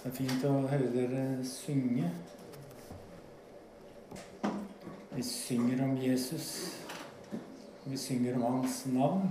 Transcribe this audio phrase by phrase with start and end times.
[0.00, 2.06] Det er fint å høre dere synge.
[5.12, 6.46] Vi synger om Jesus.
[7.84, 9.28] Vi synger om hans navn.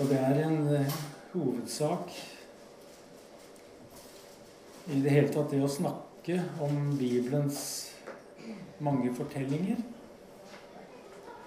[0.00, 0.98] Og det er en eh,
[1.36, 2.16] hovedsak
[4.88, 7.66] i det hele tatt det å snakke om Bibelens
[8.80, 9.84] mange fortellinger.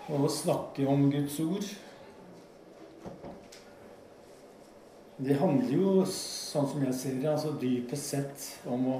[0.05, 1.65] Og å snakke om Guds ord.
[5.17, 8.99] Det handler jo, sånn som jeg ser det, altså dypest sett om å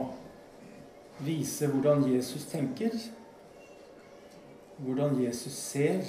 [1.26, 2.96] vise hvordan Jesus tenker.
[4.80, 6.02] Hvordan Jesus ser.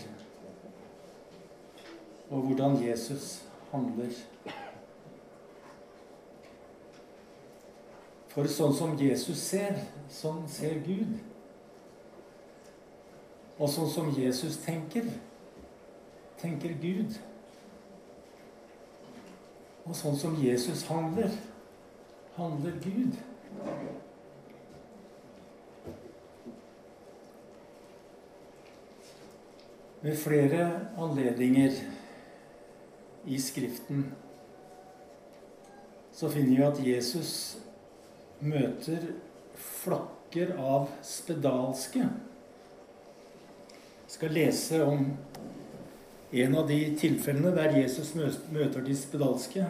[2.30, 3.28] Og hvordan Jesus
[3.74, 4.16] handler.
[8.33, 9.78] For sånn som Jesus ser,
[10.12, 11.19] sånn ser Gud.
[13.56, 15.09] Og sånn som Jesus tenker,
[16.41, 17.16] tenker Gud.
[19.86, 21.33] Og sånn som Jesus handler,
[22.36, 23.17] handler Gud.
[30.05, 30.67] Ved flere
[31.00, 31.80] anledninger
[33.27, 34.05] i Skriften
[36.17, 37.33] så finner vi at Jesus
[38.41, 39.02] møter
[39.56, 42.06] flokker av spedalske.
[44.17, 45.11] Skal lese om
[46.31, 49.64] en av de tilfellene der Jesus møter de spedalske.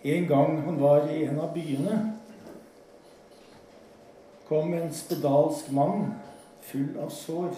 [0.00, 1.98] En gang han var i en av byene,
[4.48, 6.14] kom en spedalsk mann
[6.70, 7.50] full av sår.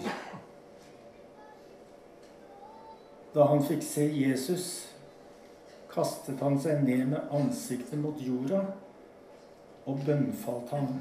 [3.31, 4.65] Da han fikk se Jesus,
[5.93, 8.65] kastet han seg ned med ansiktet mot jorda
[9.87, 10.99] og bønnfalt ham.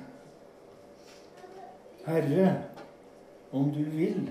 [2.08, 2.62] Herre,
[3.50, 4.30] om du vil,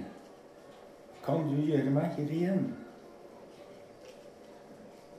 [1.26, 2.72] kan du gjøre meg ren.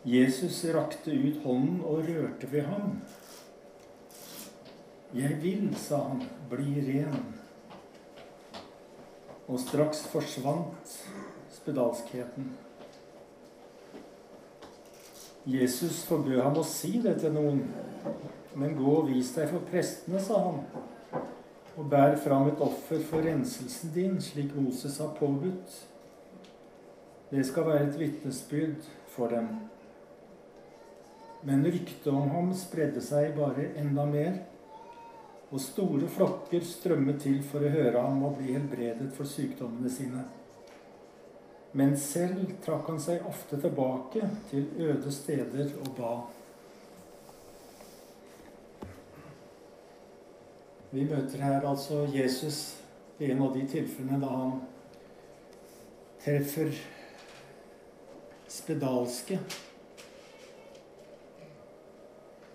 [0.08, 2.96] Jesus rakte ut hånden og rørte ved ham.
[5.14, 7.20] Jeg vil, sa han, bli ren.
[9.48, 10.98] Og straks forsvant
[11.54, 12.50] spedalskheten.
[15.48, 17.62] Jesus forbød ham å si det til noen.
[18.58, 20.64] Men gå og vis deg for prestene, sa han,
[21.78, 25.76] og bær fram et offer for renselsen din, slik Moses har påbudt.
[27.30, 29.48] Det skal være et vitnesbyrd for dem.
[31.46, 34.40] Men ryktet om ham spredde seg bare enda mer,
[35.48, 40.24] og store flokker strømmet til for å høre ham og bli helbredet for sykdommene sine.
[41.78, 46.12] Men selv trakk han seg ofte tilbake til øde steder og ba.
[50.90, 52.78] Vi møter her altså Jesus
[53.20, 54.60] i en av de tilfellene da han
[56.22, 56.70] treffer
[58.48, 59.36] spedalske.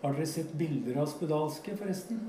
[0.04, 2.24] Har dere sett bilder av spedalske, forresten?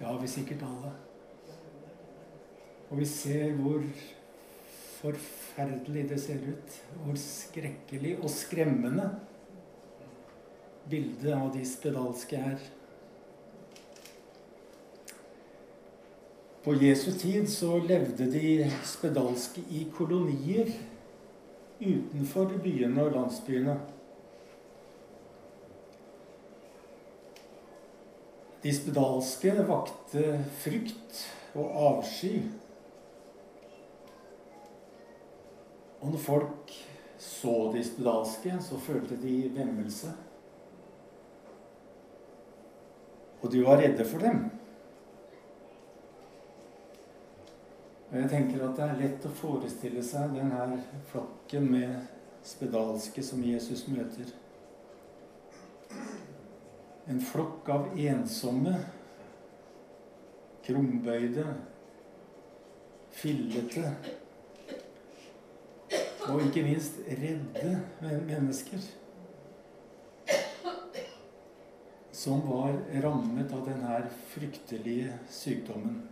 [0.00, 0.92] Ja, vi sikkert alle.
[2.90, 3.80] Og vi ser hvor
[5.00, 6.76] forferdelig det ser ut.
[7.06, 9.08] Hvor skrekkelig og skremmende
[10.90, 12.68] bildet av de spedalske er.
[16.64, 20.68] På Jesu tid så levde de spedalske i kolonier
[21.80, 23.78] utenfor byene og landsbyene.
[28.60, 30.26] De spedalske vakte
[30.60, 31.24] frykt
[31.56, 32.42] og avsky.
[36.00, 36.76] Og når folk
[37.20, 40.12] så de spedalske, så følte de vemmelse.
[43.40, 44.50] Og de var redde for dem.
[48.10, 50.80] Og jeg tenker at det er lett å forestille seg denne
[51.12, 51.92] flokken med
[52.42, 54.32] spedalske som Jesus møter.
[57.10, 58.74] En flokk av ensomme,
[60.66, 61.46] krumbøyde,
[63.14, 63.86] fillete
[66.30, 67.74] og ikke minst redde
[68.26, 68.82] mennesker.
[72.12, 74.00] Som var rammet av denne
[74.34, 76.02] fryktelige sykdommen.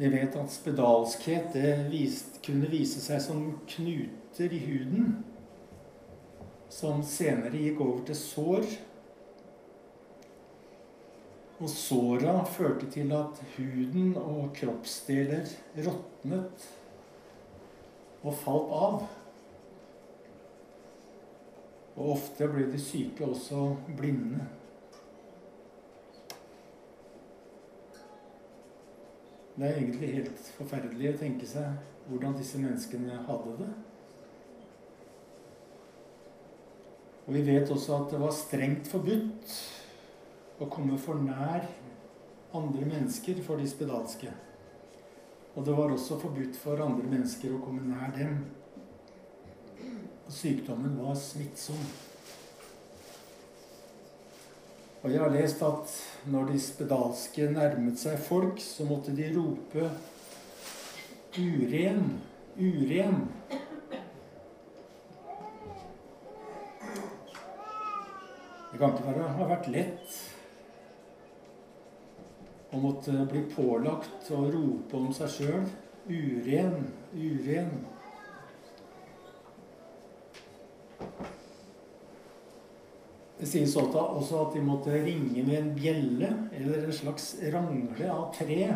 [0.00, 1.56] Vi vet at spedalskhet
[1.92, 5.10] vist, kunne vise seg som knuter i huden,
[6.72, 8.64] som senere gikk over til sår.
[11.60, 16.64] Og såra førte til at huden og kroppsdeler råtnet
[18.22, 18.96] og falt av.
[21.98, 23.66] Og ofte ble de syke også
[24.00, 24.48] blinde.
[29.60, 33.66] Det er egentlig helt forferdelig å tenke seg hvordan disse menneskene hadde det.
[37.26, 39.52] Og vi vet også at det var strengt forbudt
[40.64, 41.68] å komme for nær
[42.56, 44.32] andre mennesker for de spedalske.
[45.52, 48.40] Og det var også forbudt for andre mennesker å komme nær dem.
[50.24, 51.84] Og sykdommen var smittsom.
[55.00, 55.92] Og jeg har lest at
[56.28, 59.86] når de spedalske nærmet seg folk, så måtte de rope
[61.38, 62.18] 'uren,
[62.58, 63.22] uren'.
[68.70, 70.18] Det kan ikke være, ha vært lett
[72.70, 75.64] å måtte bli pålagt å rope om seg sjøl
[76.10, 77.99] 'uren, uren'.
[83.40, 88.26] Det sies også at de måtte ringe med en bjelle eller en slags rangle av
[88.36, 88.66] tre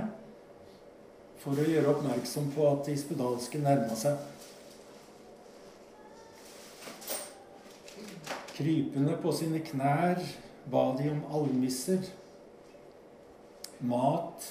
[1.42, 4.16] for å gjøre oppmerksom på at de spedalske nærma seg.
[8.54, 10.22] Krypende på sine knær
[10.72, 12.06] ba de om almisser.
[13.84, 14.48] Mat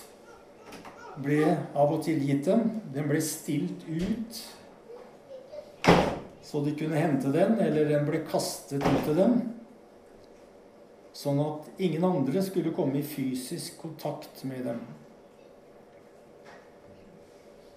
[1.25, 2.67] ble av og til gitt dem.
[2.93, 4.43] Den ble stilt ut
[6.53, 9.39] så de kunne hente den, eller den ble kastet ut til dem.
[11.23, 14.81] Sånn at ingen andre skulle komme i fysisk kontakt med dem.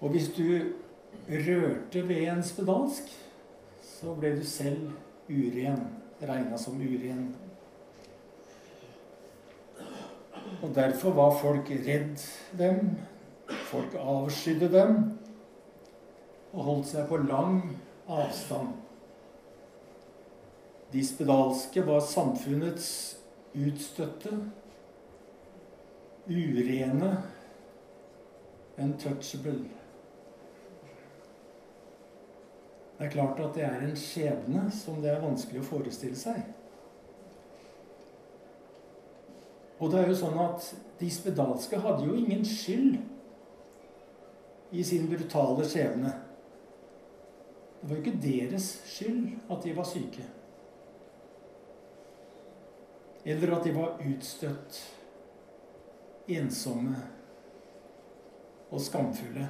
[0.03, 0.73] Og hvis du
[1.31, 3.13] rørte ved en spedalsk,
[3.87, 4.91] så ble du selv
[5.29, 5.85] uren,
[6.19, 7.29] regna som uren.
[10.63, 12.25] Og derfor var folk redd
[12.59, 12.97] dem.
[13.71, 14.99] Folk avskydde dem
[16.57, 17.61] og holdt seg på lang
[18.11, 18.75] avstand.
[20.91, 22.89] De spedalske var samfunnets
[23.57, 24.33] utstøtte,
[26.29, 27.23] urene,
[28.79, 29.65] untouchable.
[32.99, 36.41] Det er klart at det er en skjebne som det er vanskelig å forestille seg.
[39.77, 40.71] Og det er jo sånn at
[41.01, 42.97] de spedalske hadde jo ingen skyld
[44.73, 46.15] i sin brutale skjebne.
[47.81, 50.25] Det var jo ikke deres skyld at de var syke.
[53.27, 54.81] Eller at de var utstøtt,
[56.31, 56.95] ensomme
[58.71, 59.49] og skamfulle.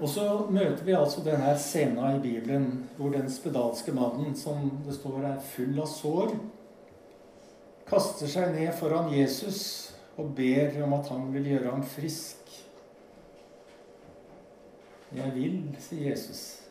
[0.00, 4.94] Og så møter vi altså denne scena i Bibelen hvor den spedalske mannen, som det
[4.96, 6.36] står er full av sår,
[7.86, 9.62] kaster seg ned foran Jesus
[10.16, 12.52] og ber om at han vil gjøre ham frisk.
[15.16, 16.65] Jeg vil, sier Jesus.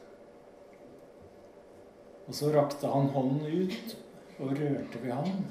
[2.25, 3.95] Og så rakte han hånden ut
[4.39, 5.45] og rørte ved ham.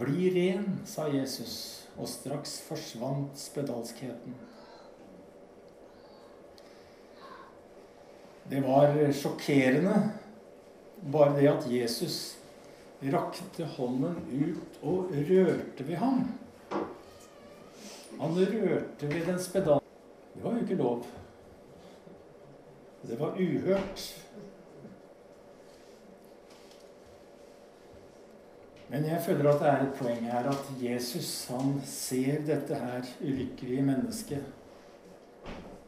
[0.00, 4.36] Bli ren, sa Jesus, og straks forsvant spedalskheten.
[8.50, 9.94] Det var sjokkerende,
[11.12, 12.36] bare det at Jesus
[13.12, 16.24] rakte hånden ut og rørte ved ham.
[18.20, 19.80] Han rørte ved den spedal...
[20.34, 21.06] Det var jo ikke lov.
[23.02, 24.19] Det var uhørt.
[28.90, 33.06] Men jeg føler at det er et poeng her at Jesus han ser dette her
[33.22, 34.48] ulykkelige mennesket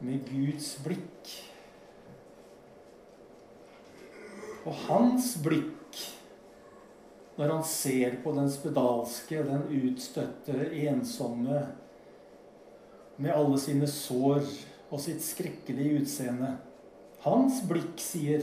[0.03, 1.31] med Guds blikk.
[4.63, 5.99] Og hans blikk,
[7.35, 11.65] når han ser på den spedalske, den utstøtte, ensomme,
[13.17, 14.47] med alle sine sår
[14.89, 16.55] og sitt skrekkelige utseende
[17.23, 18.41] Hans blikk sier,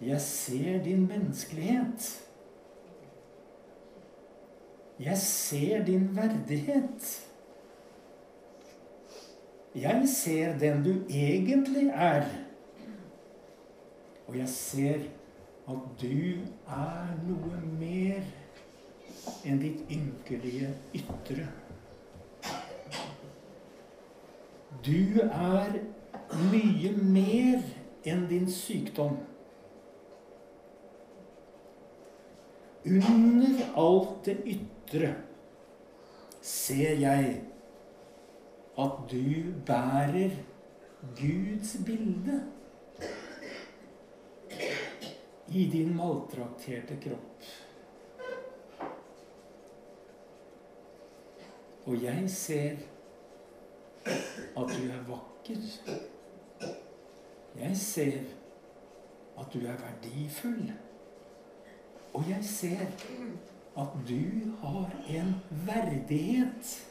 [0.00, 2.25] 'Jeg ser din menneskelighet'.
[5.00, 7.28] Jeg ser din verdighet.
[9.74, 12.24] Jeg ser den du egentlig er.
[14.26, 14.94] Og jeg ser
[15.68, 18.24] at du er noe mer
[19.44, 21.44] enn ditt ynkelige ytre.
[24.86, 25.76] Du er
[26.52, 27.66] mye mer
[28.06, 29.18] enn din sykdom.
[32.86, 34.75] Under alt det ytre
[36.42, 37.42] ser jeg
[38.78, 40.30] at du bærer
[41.16, 42.52] Guds bilde
[45.48, 47.42] i din maltrakterte kropp.
[51.86, 52.76] Og jeg ser
[54.56, 55.62] at du er vakker.
[57.60, 58.18] Jeg ser
[59.38, 60.72] at du er verdifull.
[62.14, 62.86] Og jeg ser
[63.76, 66.86] at du har en verdighet.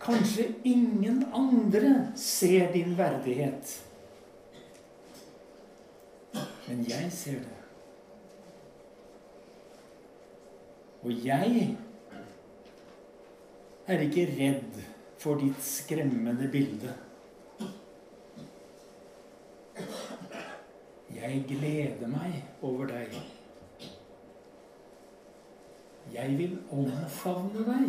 [0.00, 3.84] Kanskje ingen andre ser din verdighet.
[6.68, 7.60] Men jeg ser det.
[11.02, 11.76] Og jeg
[13.86, 14.80] er ikke redd
[15.20, 16.94] for ditt skremmende bilde.
[21.14, 23.33] Jeg gleder meg over deg.
[26.14, 27.86] Jeg vil omfavne deg.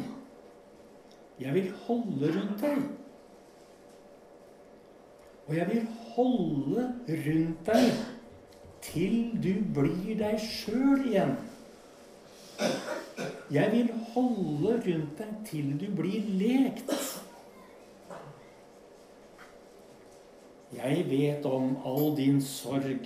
[1.40, 2.84] Jeg vil holde rundt deg.
[5.48, 6.86] Og jeg vil holde
[7.28, 7.92] rundt deg
[8.86, 11.36] til du blir deg sjøl igjen.
[13.52, 16.96] Jeg vil holde rundt deg til du blir lekt.
[20.76, 23.06] Jeg vet om all din sorg.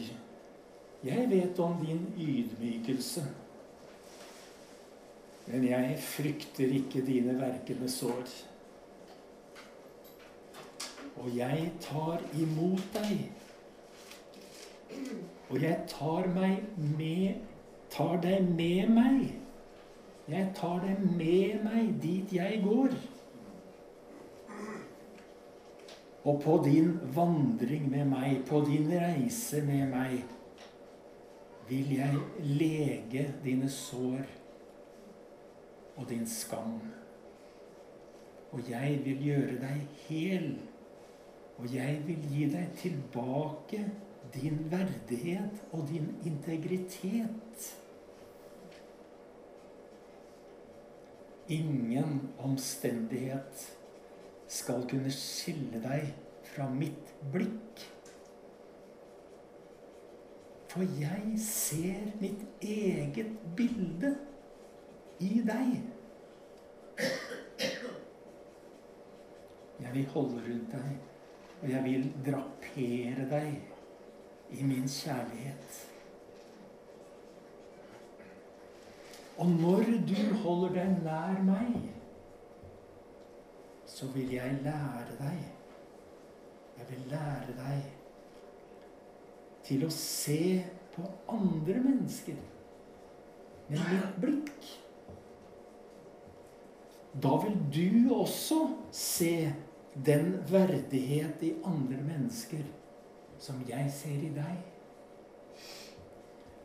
[1.03, 3.27] Jeg vet om din ydmykelse.
[5.49, 8.33] Men jeg frykter ikke dine verkende sår.
[11.19, 13.23] Og jeg tar imot deg.
[15.49, 17.45] Og jeg tar med
[17.89, 19.21] Tar deg med meg.
[20.29, 22.93] Jeg tar deg med meg dit jeg går.
[26.29, 30.19] Og på din vandring med meg, på din reise med meg,
[31.69, 34.27] vil jeg lege dine sår
[35.99, 36.79] og din skam.
[38.51, 40.53] Og jeg vil gjøre deg hel.
[41.59, 43.83] Og jeg vil gi deg tilbake
[44.33, 47.67] din verdighet og din integritet.
[51.49, 53.67] Ingen omstendighet
[54.47, 56.13] skal kunne skille deg
[56.53, 57.83] fra mitt blikk.
[60.69, 64.13] For jeg ser mitt eget bilde
[65.19, 65.75] i deg.
[69.79, 70.97] Jeg vil holde rundt deg,
[71.61, 75.79] og jeg vil drapere deg i min kjærlighet.
[79.39, 81.77] Og når du holder deg nær meg,
[83.87, 85.39] så vil jeg lære deg
[86.79, 87.87] Jeg vil lære deg
[89.67, 92.37] til å se på andre mennesker
[93.69, 94.69] med mitt blikk.
[97.13, 98.59] Da vil du også
[98.91, 99.51] se
[100.05, 102.63] den verdighet i andre mennesker
[103.39, 104.57] som jeg ser i deg.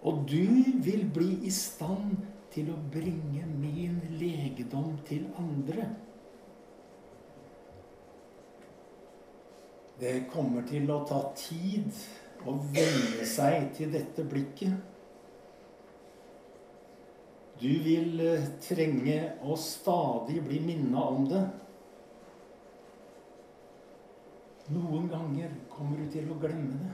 [0.05, 0.45] Og du
[0.85, 2.17] vil bli i stand
[2.53, 5.89] til å bringe min legedom til andre.
[9.99, 11.89] Det kommer til å ta tid
[12.45, 14.94] å venne seg til dette blikket.
[17.61, 21.45] Du vil eh, trenge å stadig bli minna om det.
[24.75, 26.93] Noen ganger kommer du til å glemme det.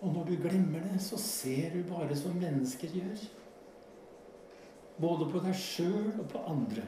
[0.00, 3.26] Og når du glemmer det, så ser du bare som mennesker gjør.
[5.00, 6.84] Både på deg sjøl og på andre.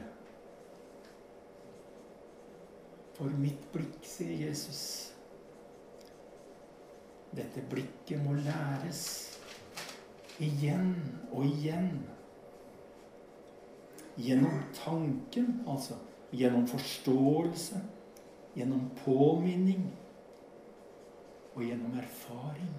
[3.13, 4.81] For mitt blikk, sier Jesus.
[7.33, 9.32] Dette blikket må læres
[10.39, 10.95] igjen
[11.31, 12.03] og igjen.
[14.17, 15.97] Gjennom tanken, altså.
[16.31, 17.81] Gjennom forståelse.
[18.55, 19.85] Gjennom påminning.
[21.55, 22.73] Og gjennom erfaring.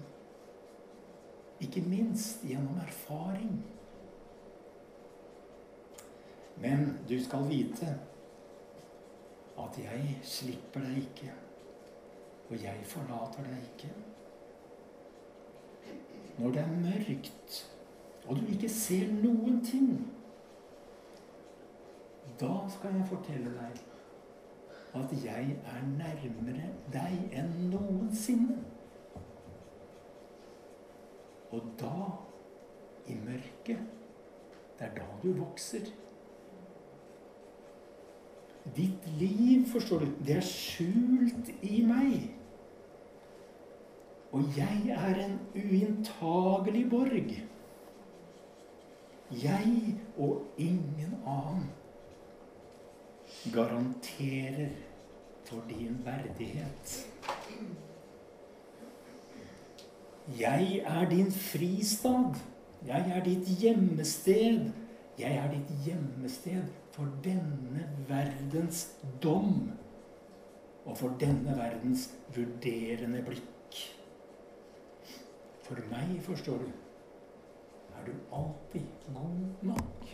[1.59, 3.63] Ikke minst gjennom erfaring.
[6.55, 7.97] Men du skal vite
[9.59, 11.31] at jeg slipper deg ikke,
[12.49, 13.91] og jeg forlater deg ikke.
[16.37, 17.57] Når det er mørkt,
[18.27, 19.91] og du ikke ser noen ting,
[22.39, 23.83] da skal jeg fortelle deg
[24.95, 28.57] at jeg er nærmere deg enn noensinne.
[31.55, 32.07] Og da,
[33.07, 33.83] i mørket,
[34.79, 35.87] det er da du vokser.
[38.75, 41.94] Ditt liv, forstår du, det er skjult i meg.
[44.35, 47.29] Og jeg er en uinntagelig borg.
[49.43, 51.69] Jeg og ingen annen
[53.53, 54.69] garanterer
[55.45, 57.07] for din verdighet.
[60.39, 62.35] Jeg er din fristad.
[62.87, 64.71] Jeg er ditt gjemmested.
[65.19, 68.87] Jeg er ditt gjemmested for denne verdens
[69.23, 69.71] dom
[70.85, 73.54] og for denne verdens vurderende blikk.
[75.65, 76.65] For meg, forstår du,
[77.97, 78.81] er du alltid
[79.13, 80.05] god nok.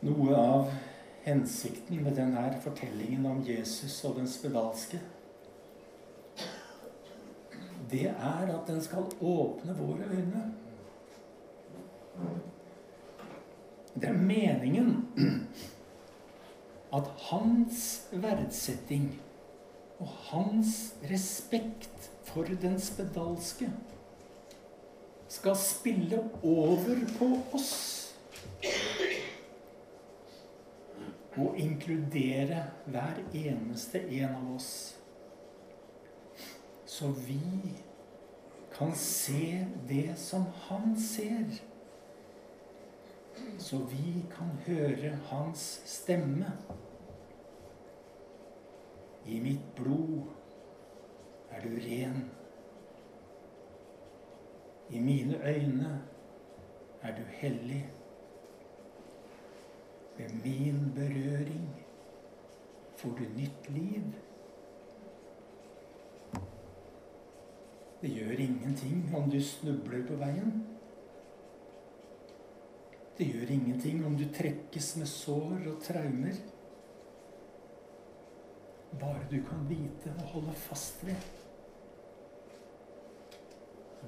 [0.00, 0.70] Noe av
[1.24, 5.02] hensikten med denne fortellingen om Jesus og den spedalske,
[7.90, 10.44] det er at den skal åpne våre øyne.
[13.94, 15.06] Det er meningen
[16.92, 19.20] at hans verdsetting
[19.98, 23.70] og hans respekt for den spedalske
[25.28, 27.74] skal spille over på oss
[31.36, 34.99] og inkludere hver eneste en av oss.
[37.00, 37.40] Så vi
[38.72, 41.62] kan se det som han ser.
[43.58, 46.52] Så vi kan høre hans stemme.
[49.24, 50.28] I mitt blod
[51.50, 52.20] er du ren.
[54.90, 56.02] I mine øyne
[57.02, 57.84] er du hellig.
[60.18, 61.70] Ved min berøring
[62.96, 64.12] får du nytt liv.
[68.00, 70.52] Det gjør ingenting om du snubler på veien.
[73.18, 76.38] Det gjør ingenting om du trekkes med sår og traumer.
[79.00, 81.28] Bare du kan vite og holde fast ved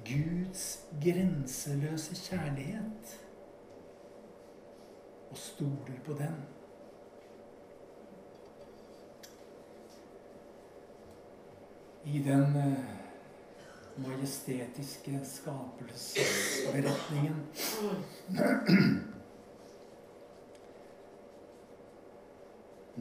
[0.07, 0.65] Guds
[1.03, 3.13] grenseløse kjærlighet
[5.29, 6.35] og stoler på den.
[12.05, 13.02] I den eh,
[13.97, 17.35] majestetiske skapelsesberetningen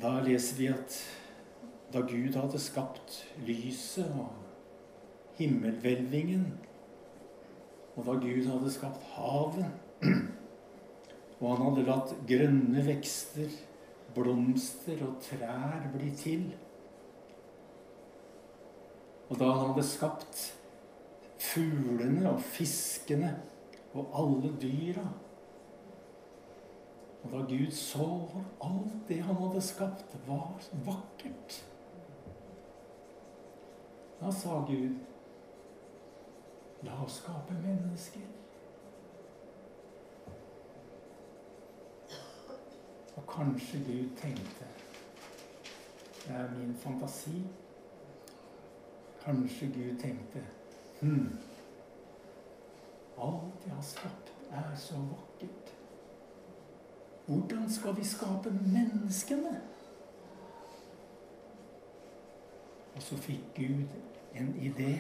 [0.03, 1.11] Da leser vi at
[1.93, 4.33] da Gud hadde skapt lyset og
[5.37, 6.47] himmelhvelvingen,
[7.97, 9.67] og da Gud hadde skapt havet
[11.43, 13.51] og han hadde latt grønne vekster,
[14.15, 16.45] blomster og trær bli til.
[19.29, 20.43] Og da han hadde skapt
[21.53, 23.37] fuglene og fiskene
[23.93, 25.07] og alle dyra.
[27.23, 28.07] Og da Gud så
[28.65, 31.59] alt det han hadde skapt, var vakkert.
[34.21, 34.97] Da sa Gud,
[36.83, 38.27] la oss skape mennesker.
[43.17, 44.71] Og kanskje Gud tenkte
[46.23, 47.43] Det er min fantasi.
[49.25, 50.45] Kanskje Gud tenkte
[51.03, 51.39] hm,
[53.23, 55.75] Alt jeg har skapt, er så vakkert.
[57.27, 59.61] Hvordan skal vi skape menneskene?
[62.95, 63.95] Og så fikk Gud
[64.35, 64.97] en idé.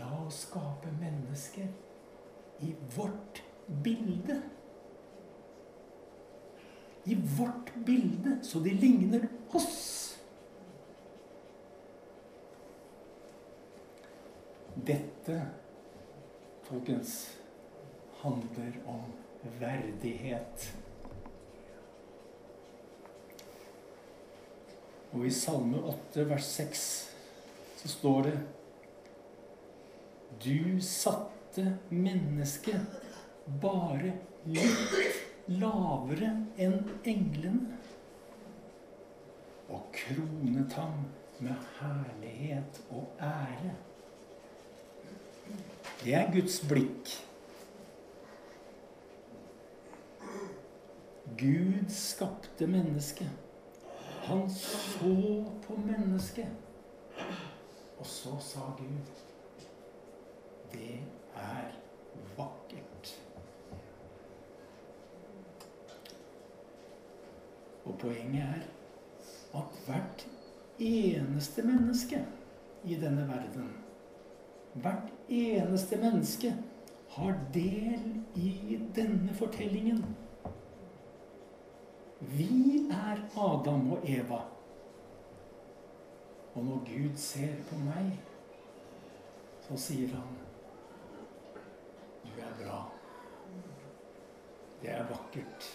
[0.00, 1.68] La oss skape mennesker
[2.60, 3.44] i vårt
[3.84, 4.42] bilde
[7.04, 10.03] i vårt bilde, så de ligner oss.
[14.84, 15.46] Dette,
[16.62, 17.38] folkens,
[18.20, 19.04] handler om
[19.60, 20.66] verdighet.
[25.12, 26.82] Og i Salme 8, vers 6,
[27.78, 28.34] så står det
[30.44, 33.00] Du satte mennesket
[33.64, 34.12] bare
[34.44, 36.76] litt lavere enn
[37.14, 37.80] englene.
[39.70, 41.08] Og kronet ham
[41.40, 43.76] med herlighet og ære.
[46.04, 47.14] Det er Guds blikk.
[51.38, 53.30] Gud skapte mennesket.
[54.24, 56.48] Han så på mennesket.
[57.98, 59.10] Og så sa Gud
[60.72, 61.00] Det
[61.36, 61.72] er
[62.36, 63.20] vakkert.
[67.84, 68.62] Og poenget er
[69.58, 70.26] at hvert
[70.78, 72.26] eneste menneske
[72.84, 73.83] i denne verden,
[74.74, 76.54] hvert eneste menneske,
[77.14, 80.04] har del i denne fortellingen.
[82.20, 84.40] Vi er Adam og Eva.
[86.54, 88.18] Og når Gud ser på meg,
[89.68, 90.34] så sier han
[92.24, 92.80] Du er bra.
[94.82, 95.70] Det er vakkert.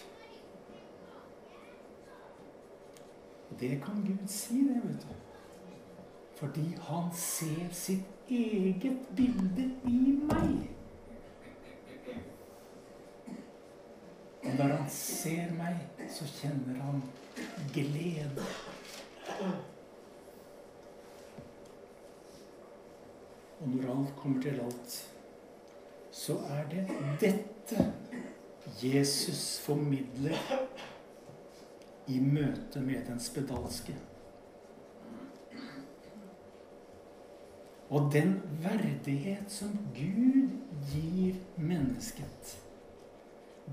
[3.60, 5.29] Det kan Gud si, det, vet du.
[6.40, 10.70] Fordi han ser sitt eget bilde i meg.
[14.44, 17.02] Og når han ser meg, så kjenner han
[17.74, 18.46] glede.
[23.60, 24.96] Og når alt kommer til alt,
[26.10, 26.86] så er det
[27.20, 27.90] dette
[28.82, 30.40] Jesus formidler
[32.08, 33.94] i møte med den spedalske.
[37.90, 40.52] Og den verdighet som Gud
[40.92, 42.56] gir mennesket,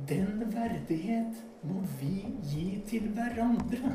[0.10, 3.94] den verdighet må vi gi til hverandre.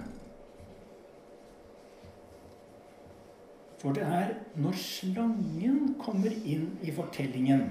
[3.83, 7.67] For det er når slangen kommer inn i fortellingen,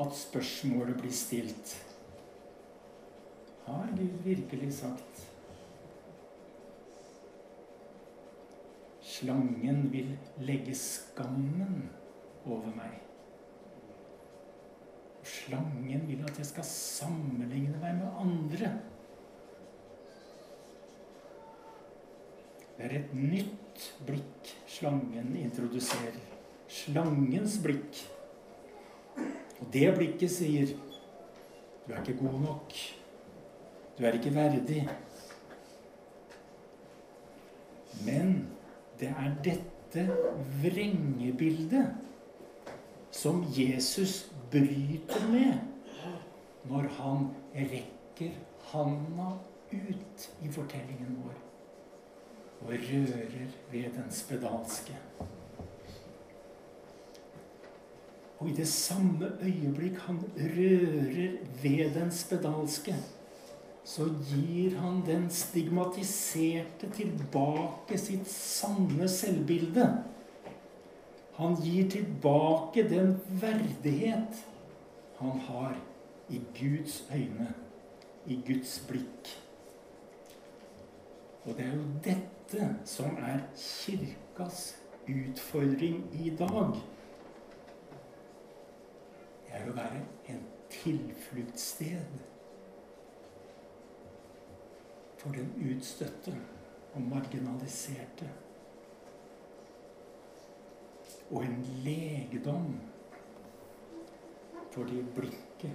[0.00, 1.76] at spørsmålet blir stilt.
[3.68, 5.33] Har Gud virkelig sagt
[9.24, 10.10] Slangen vil
[10.44, 11.86] legge skammen
[12.44, 12.98] over meg.
[15.24, 18.68] Slangen vil at jeg skal sammenligne meg med andre.
[22.74, 26.20] Det er et nytt blikk slangen introduserer.
[26.68, 28.02] Slangens blikk.
[29.16, 30.74] Og det blikket sier
[31.86, 32.76] Du er ikke god nok.
[33.96, 34.82] Du er ikke verdig.
[38.04, 38.53] Men
[39.00, 40.06] det er dette
[40.62, 41.86] vrengebildet
[43.14, 45.54] som Jesus bryter med
[46.68, 48.36] når han rekker
[48.72, 49.30] handa
[49.72, 51.40] ut i fortellingen vår
[52.64, 54.96] og rører ved den spedalske.
[58.38, 62.94] Og i det samme øyeblikk han rører ved den spedalske,
[63.84, 69.84] så gir han den stigmatiserte tilbake sitt sanne selvbilde.
[71.36, 74.40] Han gir tilbake den verdighet
[75.18, 75.76] han har
[76.32, 77.50] i Guds øyne,
[78.26, 79.34] i Guds blikk.
[81.44, 84.70] Og det er jo dette som er kirkas
[85.04, 86.78] utfordring i dag.
[89.44, 92.22] Det er å være en tilfluktssted
[95.24, 96.34] for den utstøtte
[96.94, 98.28] og marginaliserte.
[101.30, 102.80] Og en legedom
[104.70, 105.72] for de blikket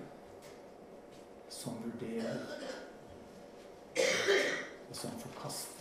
[1.50, 2.46] som vurderer,
[4.90, 5.80] og som forkaster.